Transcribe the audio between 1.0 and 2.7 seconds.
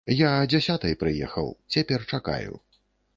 прыехаў, цяпер чакаю.